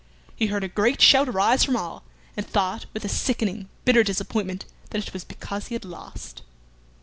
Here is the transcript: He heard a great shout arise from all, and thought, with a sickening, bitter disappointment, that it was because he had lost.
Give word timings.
He 0.35 0.47
heard 0.47 0.63
a 0.63 0.67
great 0.67 0.99
shout 0.99 1.29
arise 1.29 1.63
from 1.63 1.75
all, 1.75 2.03
and 2.35 2.43
thought, 2.43 2.87
with 2.91 3.05
a 3.05 3.07
sickening, 3.07 3.69
bitter 3.85 4.03
disappointment, 4.03 4.65
that 4.89 5.05
it 5.05 5.13
was 5.13 5.23
because 5.23 5.67
he 5.67 5.75
had 5.75 5.85
lost. 5.85 6.41